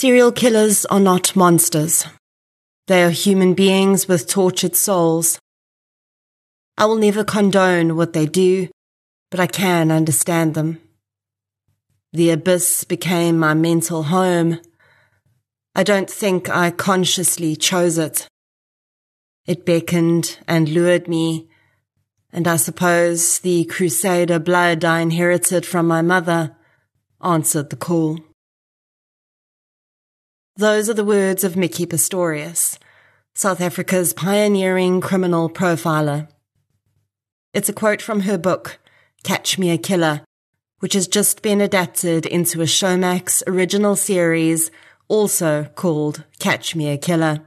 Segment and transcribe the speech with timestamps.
[0.00, 2.06] Serial killers are not monsters.
[2.86, 5.38] They are human beings with tortured souls.
[6.78, 8.70] I will never condone what they do,
[9.30, 10.80] but I can understand them.
[12.14, 14.60] The abyss became my mental home.
[15.74, 18.26] I don't think I consciously chose it.
[19.44, 21.50] It beckoned and lured me,
[22.32, 26.56] and I suppose the crusader blood I inherited from my mother
[27.20, 28.29] answered the call.
[30.60, 32.76] Those are the words of Micki Pistorius,
[33.32, 36.28] South Africa's pioneering criminal profiler.
[37.54, 38.78] It's a quote from her book,
[39.24, 40.20] Catch Me a Killer,
[40.80, 44.70] which has just been adapted into a Showmax original series,
[45.08, 47.40] also called Catch Me a Killer.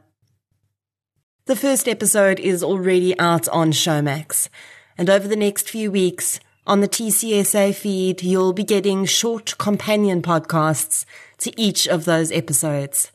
[1.46, 4.50] The first episode is already out on Showmax,
[4.98, 10.22] and over the next few weeks, on the TCSA feed, you'll be getting short companion
[10.24, 11.06] podcasts
[11.44, 13.12] to each of those episodes.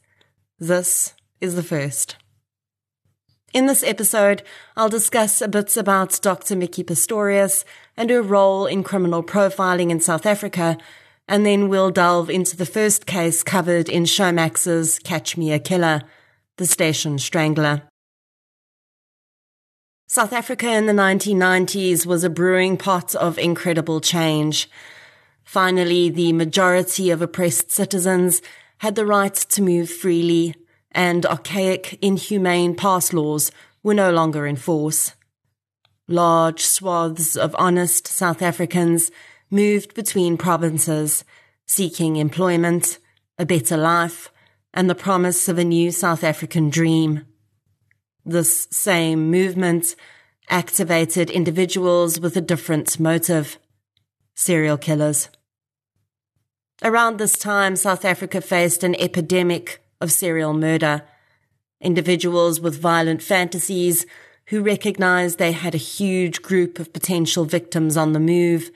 [0.58, 2.16] This is the first.
[3.54, 4.42] In this episode,
[4.76, 6.54] I'll discuss a bit about Dr.
[6.54, 7.64] Micki Pistorius
[7.96, 10.76] and her role in criminal profiling in South Africa,
[11.26, 16.02] and then we'll delve into the first case covered in Showmax's Catch Me a Killer,
[16.58, 17.82] the station strangler.
[20.06, 24.68] South Africa in the 1990s was a brewing pot of incredible change.
[25.48, 28.42] Finally, the majority of oppressed citizens
[28.80, 30.54] had the right to move freely,
[30.92, 33.50] and archaic, inhumane pass laws
[33.82, 35.14] were no longer in force.
[36.06, 39.10] Large swaths of honest South Africans
[39.50, 41.24] moved between provinces,
[41.64, 42.98] seeking employment,
[43.38, 44.30] a better life,
[44.74, 47.24] and the promise of a new South African dream.
[48.22, 49.96] This same movement
[50.50, 53.58] activated individuals with a different motive.
[54.34, 55.30] Serial killers.
[56.82, 61.02] Around this time, South Africa faced an epidemic of serial murder.
[61.80, 64.06] Individuals with violent fantasies
[64.46, 68.70] who recognized they had a huge group of potential victims on the move,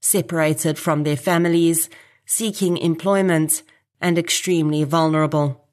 [0.00, 1.90] separated from their families,
[2.24, 3.62] seeking employment,
[4.00, 5.66] and extremely vulnerable.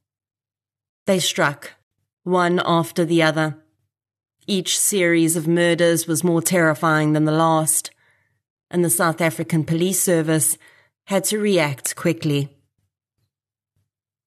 [1.05, 1.73] They struck
[2.23, 3.57] one after the other.
[4.47, 7.91] Each series of murders was more terrifying than the last,
[8.71, 10.57] and the South African Police Service
[11.05, 12.49] had to react quickly.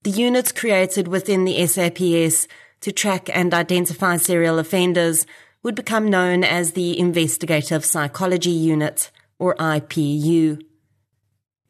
[0.03, 2.49] The unit created within the SAPS
[2.81, 5.27] to track and identify serial offenders
[5.63, 10.61] would become known as the Investigative Psychology Unit, or IPU.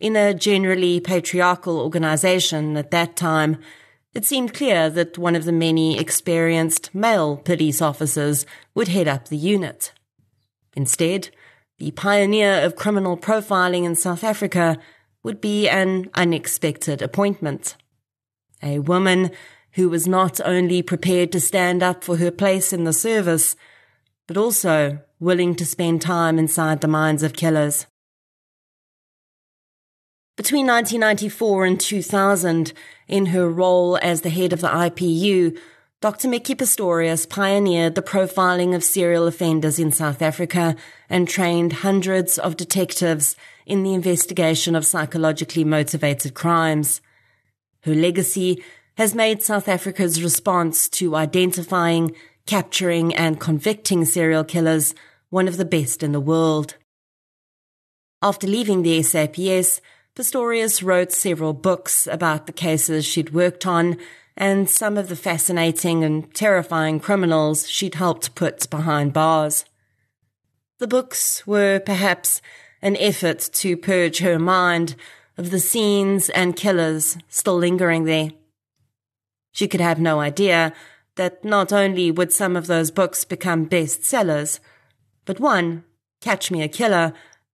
[0.01, 3.59] In a generally patriarchal organization at that time,
[4.15, 9.29] it seemed clear that one of the many experienced male police officers would head up
[9.29, 9.93] the unit.
[10.75, 11.31] Instead,
[11.79, 14.79] the pioneer of criminal profiling in South Africa
[15.23, 17.77] would be an unexpected appointment.
[18.62, 19.31] A woman
[19.73, 23.55] who was not only prepared to stand up for her place in the service,
[24.27, 27.87] but also willing to spend time inside the minds of killers.
[30.37, 32.73] Between 1994 and 2000,
[33.09, 35.59] in her role as the head of the IPU,
[36.00, 36.29] Dr.
[36.29, 40.77] Micki Pistorius pioneered the profiling of serial offenders in South Africa
[41.11, 43.35] and trained hundreds of detectives
[43.69, 47.01] in the investigation of psychologically motivated crimes.
[47.83, 48.62] Her legacy
[48.97, 52.15] has made South Africa's response to identifying,
[52.47, 54.95] capturing, and convicting serial killers
[55.31, 56.75] one of the best in the world.
[58.21, 59.81] After leaving the SAPS,
[60.17, 63.97] Pistorius wrote several books about the cases she'd worked on
[64.37, 69.65] and some of the fascinating and terrifying criminals she'd helped put behind bars.
[70.79, 72.41] The books were perhaps
[72.83, 74.94] an effort to purge her mind
[75.37, 78.31] of the scenes and killers still lingering there.
[79.53, 80.73] She could have no idea
[81.17, 84.61] that not only would some of those books become bestsellers,
[85.25, 85.85] but one,
[86.20, 87.12] Catch Me a Killer,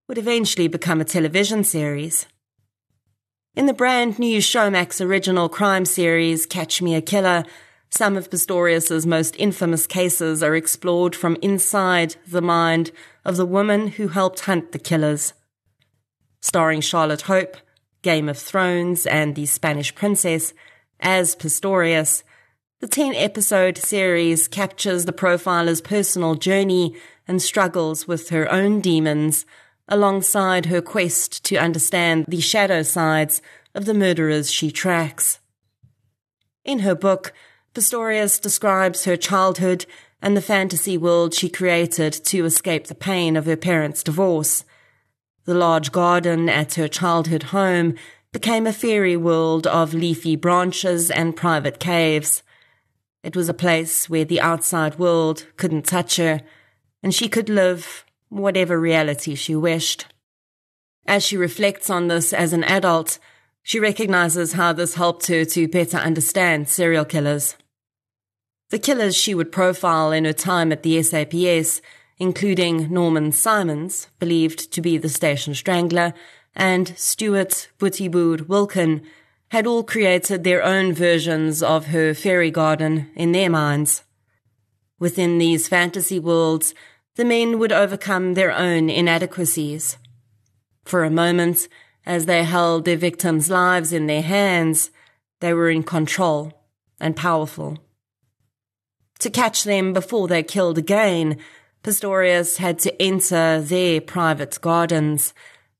[0.09, 2.27] would eventually become a television series.
[3.57, 7.45] In the brand new Showmax original crime series, Catch Me a Killer,
[7.95, 12.91] some of Pistorius's most infamous cases are explored from inside the mind
[13.25, 15.33] of the woman who helped hunt the killers.
[16.41, 17.57] Starring Charlotte Hope,
[18.03, 20.53] Game of Thrones, and the Spanish Princess,
[20.99, 22.25] as Pistorius,
[22.81, 26.97] the 10 episode series captures the profiler's personal journey
[27.29, 29.47] and struggles with her own demons
[29.87, 33.41] alongside her quest to understand the shadow sides
[33.73, 35.39] of the murderers she tracks.
[36.65, 37.33] In her book,
[37.75, 39.85] Pistorius describes her childhood
[40.23, 44.65] and the fantasy world she created to escape the pain of her parents' divorce.
[45.45, 47.97] The large garden at her childhood home
[48.33, 52.45] became a fairy world of leafy branches and private caves.
[53.25, 56.43] It was a place where the outside world couldn't touch her,
[57.03, 60.07] and she could live whatever reality she wished.
[61.07, 63.19] As she reflects on this as an adult,
[63.65, 67.57] she recognizes how this helped her to better understand serial killers.
[68.71, 71.81] The killers she would profile in her time at the SAPS,
[72.19, 76.15] including Norman Simons, believed to be the station strangler,
[76.55, 79.03] and Stuart Buttiboot Wilkin,
[79.49, 84.03] had all created their own versions of her fairy garden in their minds.
[84.99, 86.75] Within these fantasy worlds,
[87.17, 89.99] the men would overcome their own inadequacies.
[90.85, 91.69] For a moment,
[92.07, 94.91] as they held their victims' lives in their hands,
[95.41, 96.53] they were in control
[97.01, 97.79] and powerful.
[99.21, 101.39] To catch them before they're killed again,
[101.83, 105.35] Pistorius had to enter their private gardens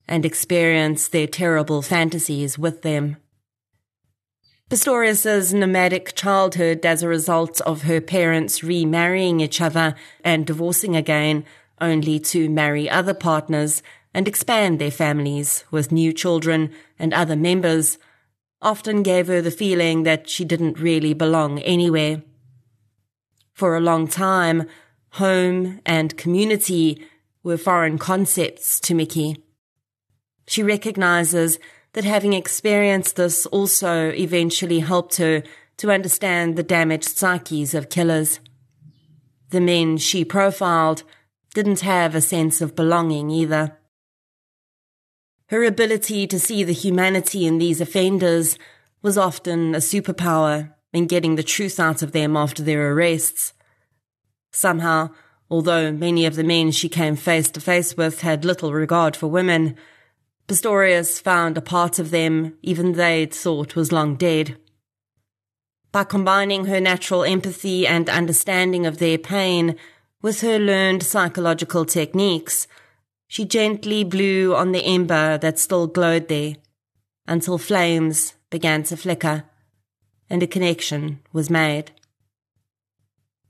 [0.07, 3.17] and experience their terrible fantasies with them.
[4.71, 11.45] Pistorius's nomadic childhood as a result of her parents remarrying each other and divorcing again,
[11.81, 13.83] only to marry other partners
[14.15, 17.99] and expand their families with new children and other members,
[18.63, 22.23] often gave her the feeling that she didn't really belong anywhere.
[23.55, 24.67] For a long time,
[25.11, 27.07] home and community
[27.45, 29.41] were foreign concepts to Micki.
[30.49, 31.61] She recognizes
[31.93, 35.45] that having experienced this also eventually helped her
[35.77, 38.41] to understand the damaged psyches of killers.
[39.51, 41.05] The men she profiled
[41.55, 43.79] didn't have a sense of belonging either.
[45.47, 48.59] Her ability to see the humanity in these offenders
[49.01, 53.53] was often a superpower in getting the truth out of them after their arrests.
[54.53, 55.11] Somehow,
[55.51, 59.27] although many of the men she came face to face with had little regard for
[59.27, 59.77] women,
[60.47, 64.57] Pistorius found a part of them even they'd thought was long dead.
[65.91, 69.77] By combining her natural empathy and understanding of their pain
[70.23, 72.69] with her learned psychological techniques,
[73.27, 76.55] she gently blew on the ember that still glowed there
[77.27, 79.45] until flames began to flicker
[80.29, 81.93] and a connection was made.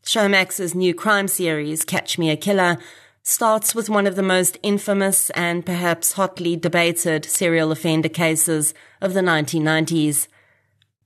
[0.04, 2.76] Showmax's new crime series, Catch Me a Killer,
[3.22, 9.14] starts with one of the most infamous and perhaps hotly debated serial offender cases of
[9.14, 10.28] the 1990s.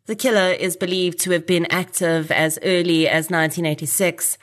[0.07, 4.37] The killer is believed to have been active as early as 1986,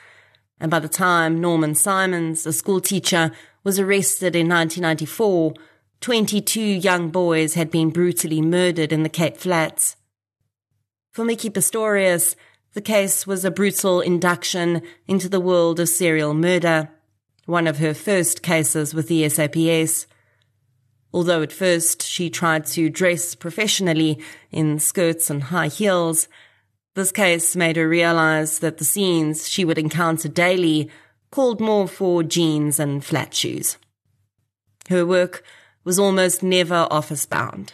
[0.58, 3.30] and by the time Norman Simons, a schoolteacher,
[3.62, 5.52] was arrested in 1994,
[6.00, 9.95] 22 young boys had been brutally murdered in the Cape Flats.
[11.16, 12.36] For Micki Pistorius,
[12.74, 16.90] the case was a brutal induction into the world of serial murder
[17.46, 20.06] one of her first cases with the SAPS.
[21.14, 24.18] Although at first she tried to dress professionally
[24.50, 26.28] in skirts and high heels,
[26.92, 30.90] this case made her realize that the scenes she would encounter daily
[31.30, 33.78] called more for jeans and flat shoes.
[34.90, 35.42] Her work
[35.82, 37.72] was almost never office bound.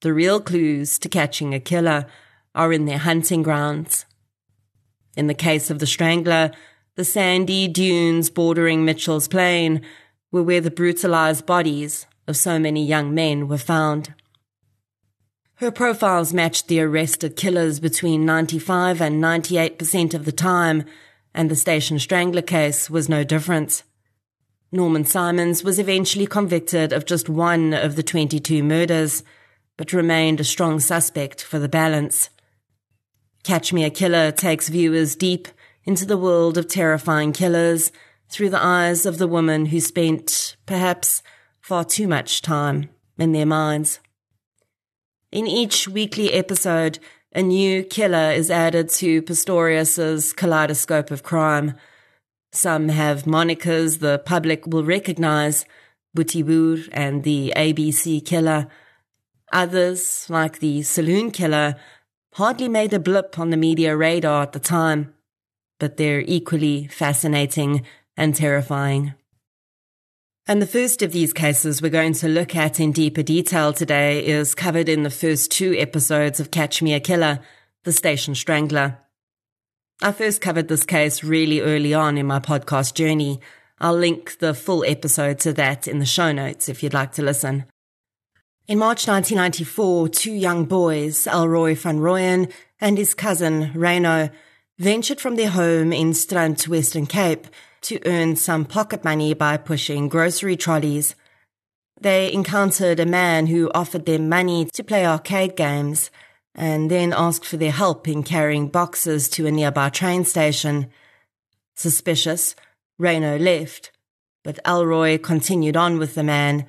[0.00, 2.06] The real clues to catching a killer
[2.58, 4.04] are in their hunting grounds.
[5.16, 6.50] In the case of the Strangler,
[6.96, 9.80] the sandy dunes bordering Mitchell's Plain
[10.32, 14.12] were where the brutalized bodies of so many young men were found.
[15.54, 20.84] Her profiles matched the arrested killers between 95 and 98% of the time,
[21.32, 23.84] and the Station Strangler case was no different.
[24.72, 29.22] Norman Simons was eventually convicted of just one of the 22 murders,
[29.76, 32.30] but remained a strong suspect for the balance.
[33.42, 35.48] Catch Me a Killer takes viewers deep
[35.84, 37.90] into the world of terrifying killers
[38.28, 41.22] through the eyes of the woman who spent, perhaps,
[41.60, 44.00] far too much time in their minds.
[45.32, 46.98] In each weekly episode,
[47.34, 51.74] a new killer is added to Pistorius's kaleidoscope of crime.
[52.52, 55.64] Some have monikers the public will recognize,
[56.16, 58.68] Boetie Boer and the ABC killer.
[59.52, 61.76] Others, like the saloon killer,
[62.38, 65.12] hardly made a blip on the media radar at the time
[65.78, 67.84] but they're equally fascinating
[68.16, 69.14] and terrifying.
[70.46, 74.26] And the first of these cases we're going to look at in deeper detail today
[74.26, 77.40] is covered in the first two episodes of Catch Me a Killer,
[77.84, 78.98] The Station Strangler.
[80.00, 83.40] I first covered this case really early on in my podcast journey.
[83.78, 87.22] I'll link the full episode to that in the show notes if you'd like to
[87.22, 87.66] listen.
[88.68, 94.28] In March 1994, two young boys, Elroy van Rooyen and his cousin, Reno,
[94.78, 97.46] ventured from their home in Strand, Western Cape,
[97.80, 101.14] to earn some pocket money by pushing grocery trolleys.
[101.98, 106.10] They encountered a man who offered them money to play arcade games
[106.54, 110.90] and then asked for their help in carrying boxes to a nearby train station.
[111.74, 112.54] Suspicious,
[112.98, 113.92] Reno left,
[114.44, 116.66] but Elroy continued on with the man,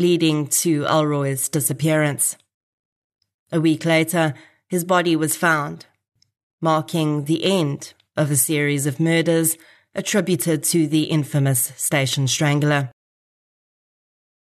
[0.00, 2.36] leading to Elroy's disappearance.
[3.52, 4.34] A week later,
[4.68, 5.86] his body was found,
[6.60, 9.56] marking the end of a series of murders
[9.94, 12.90] attributed to the infamous station strangler.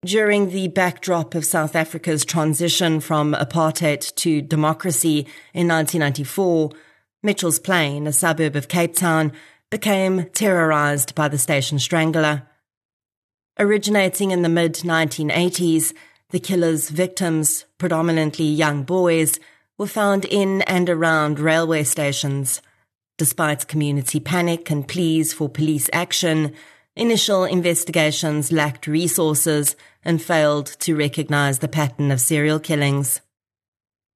[0.05, 6.71] During the backdrop of South Africa's transition from apartheid to democracy in 1994,
[7.23, 9.31] Mitchell's Plain, a suburb of Cape Town,
[9.69, 12.47] became terrorized by the station strangler.
[13.59, 15.93] Originating in the mid 1980s,
[16.29, 19.39] the killer's victims, predominantly young boys,
[19.77, 22.61] were found in and around railway stations.
[23.17, 26.53] Despite community panic and pleas for police action,
[26.95, 33.21] initial investigations lacked resources and failed to recognize the pattern of serial killings.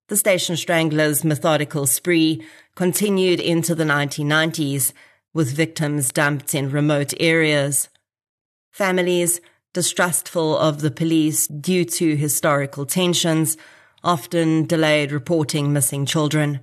[0.08, 4.94] The station strangler's methodical spree continued into the 1990s,
[5.34, 7.90] with victims dumped in remote areas.
[8.76, 9.40] Families,
[9.74, 13.56] distrustful of the police due to historical tensions,
[14.04, 16.60] often delayed reporting missing children.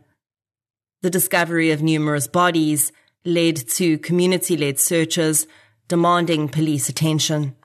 [1.00, 2.92] The discovery of numerous bodies
[3.24, 5.46] led to community led searches
[5.88, 7.56] demanding police attention.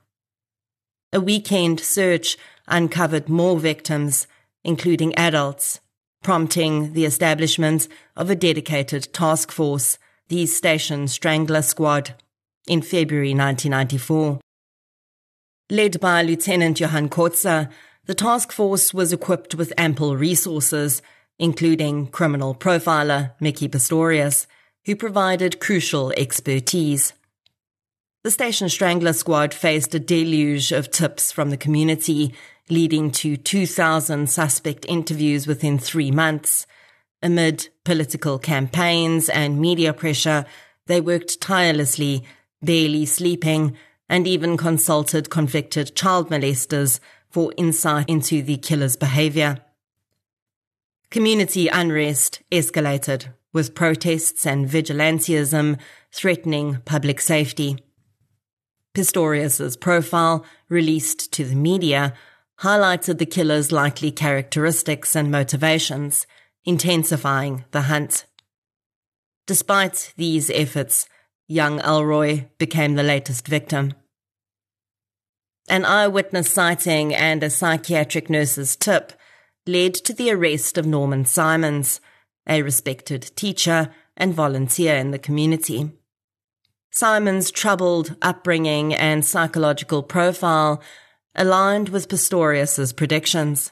[1.11, 2.37] A weekend search
[2.69, 4.27] uncovered more victims,
[4.63, 5.81] including adults,
[6.23, 9.97] prompting the establishment of a dedicated task force,
[10.29, 12.15] the Station Strangler Squad,
[12.67, 14.39] in February 1994.
[15.69, 17.69] Led by Lieutenant Johan Kotze,
[18.05, 21.01] the task force was equipped with ample resources,
[21.39, 24.47] including criminal profiler Micki Pistorius,
[24.85, 27.11] who provided crucial expertise.
[28.23, 32.33] The Station Strangler Squad faced a deluge of tips from the community,
[32.69, 36.65] leading to 2,000 suspect interviews within three months.
[37.21, 40.45] Amid political campaigns and media pressure,
[40.87, 42.23] they worked tirelessly,
[42.61, 43.75] barely sleeping,
[44.09, 46.99] and even consulted convicted child molesters
[47.29, 49.59] for insight into the killer's behavior.
[51.09, 55.79] Community unrest escalated, with protests and vigilantism
[56.11, 57.77] threatening public safety.
[58.93, 62.13] Pistorius's profile, released to the media,
[62.61, 66.25] highlighted the killer's likely characteristics and motivations,
[66.65, 68.25] intensifying the hunt.
[69.45, 71.07] Despite these efforts,
[71.47, 73.93] young Elroy became the latest victim.
[75.69, 79.13] An eyewitness sighting and a psychiatric nurse's tip
[79.65, 81.99] led to the arrest of Norman Simons,
[82.47, 85.91] a respected teacher and volunteer in the community.
[86.91, 90.81] Simon's troubled upbringing and psychological profile
[91.35, 93.71] aligned with Pistorius's predictions.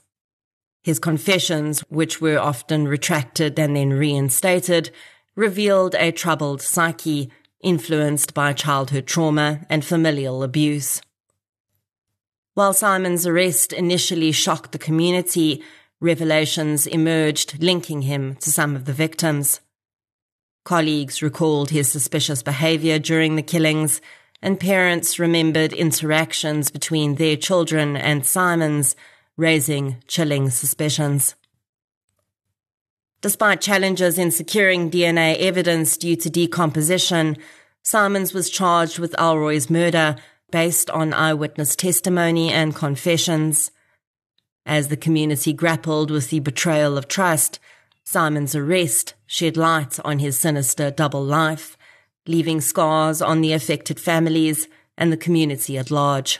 [0.84, 4.92] His confessions, which were often retracted and then reinstated,
[5.36, 11.02] revealed a troubled psyche influenced by childhood trauma and familial abuse.
[12.54, 15.62] While Simon's arrest initially shocked the community,
[16.00, 19.60] revelations emerged linking him to some of the victims.
[20.64, 24.02] Colleagues recalled his suspicious behavior during the killings,
[24.42, 28.96] and parents remembered interactions between their children and Simon's,
[29.38, 31.36] raising chilling suspicions.
[33.22, 37.38] Despite challenges in securing DNA evidence due to decomposition,
[37.84, 40.16] Simons was charged with Elroy's murder
[40.52, 43.72] based on eyewitness testimony and confessions.
[44.66, 47.60] As the community grappled with the betrayal of trust,
[48.04, 51.78] Simon's arrest shed light on his sinister double life,
[52.28, 54.68] leaving scars on the affected families
[54.98, 56.40] and the community at large.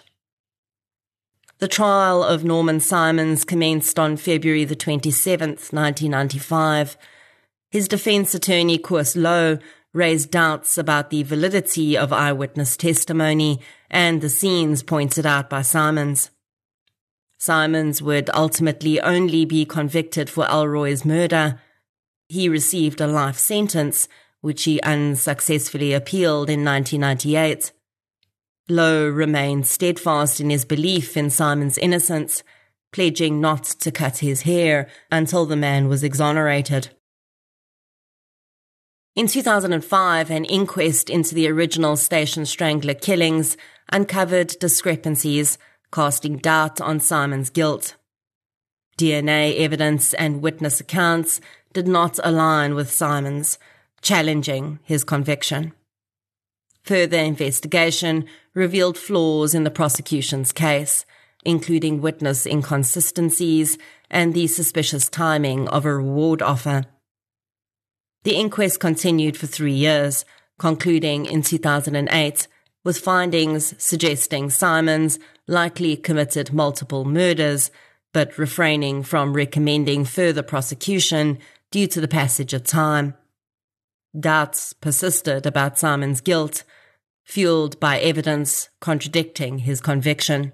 [1.60, 6.98] The trial of Norman Simons commenced on February the 27th, 1995.
[7.72, 9.62] His defense attorney, Koos Louw,
[9.94, 16.30] raised doubts about the validity of eyewitness testimony and the scenes pointed out by Simons.
[17.38, 21.62] Simons would ultimately only be convicted for Elroy's murder.
[22.28, 24.10] He received a life sentence,
[24.42, 27.72] which he unsuccessfully appealed in 1998.
[28.70, 32.42] Louw remained steadfast in his belief in Simon's innocence,
[32.92, 36.90] pledging not to cut his hair until the man was exonerated.
[39.16, 43.56] In 2005, an inquest into the original Station Strangler killings
[43.92, 45.58] uncovered discrepancies
[45.92, 47.96] casting doubt on Simon's guilt.
[48.98, 51.40] DNA evidence and witness accounts
[51.74, 53.60] did not align with Simon's,
[54.02, 55.74] challenging his conviction.
[56.86, 61.06] Further investigation revealed flaws in the prosecution's case,
[61.44, 63.78] including witness inconsistencies
[64.10, 66.84] and the suspicious timing of a reward offer.
[68.24, 70.26] The inquest continued for three years,
[70.60, 72.48] concluding in 2008
[72.84, 77.72] with findings suggesting Simons likely committed multiple murders,
[78.14, 81.40] but refraining from recommending further prosecution
[81.72, 83.16] due to the passage of time.
[84.18, 86.64] Doubts persisted about Simon's guilt,
[87.26, 90.54] fueled by evidence contradicting his conviction.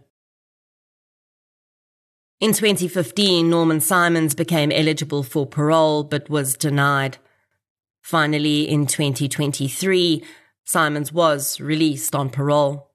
[2.39, 7.19] In 2015, Norman Simons became eligible for parole but was denied.
[8.01, 10.23] Finally, in 2023,
[10.63, 12.89] Simons was released on parole.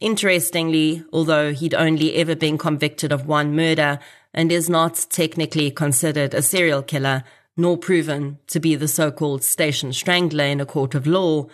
[0.00, 4.00] Interestingly, although he'd only ever been convicted of one murder
[4.32, 7.22] and is not technically considered a serial killer,
[7.56, 11.46] nor proven to be the so-called station strangler in a court of law,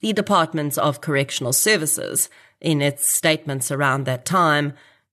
[0.00, 2.28] the Department of Correctional Services,
[2.60, 4.72] in its statements around that time,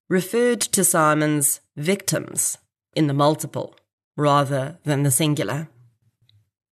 [0.09, 2.57] referred to Simon's victims
[2.95, 3.75] in the multiple
[4.15, 5.69] rather than the singular.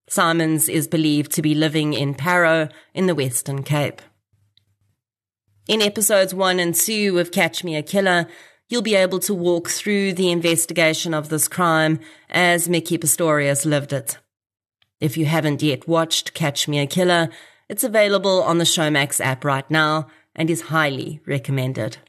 [0.08, 4.02] Simons is believed to be living in Parow in the Western Cape.
[5.68, 8.28] In episodes 1 and 2 of Catch Me a Killer,
[8.68, 12.00] you'll be able to walk through the investigation of this crime
[12.30, 14.18] as Micki Pistorius lived it.
[15.00, 17.30] If you haven't yet watched Catch Me a Killer,
[17.72, 22.00] it's available on the Showmax app right now and is highly recommended.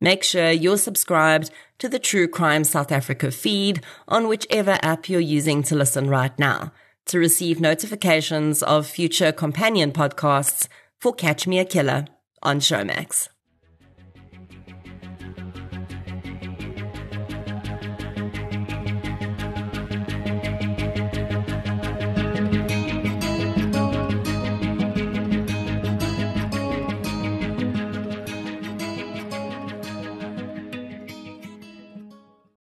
[0.00, 5.20] Make sure you're subscribed to the True Crime South Africa feed on whichever app you're
[5.20, 6.72] using to listen right now
[7.04, 10.68] to receive notifications of future companion podcasts
[10.98, 12.06] for Catch Me a Killer
[12.42, 13.28] on Showmax.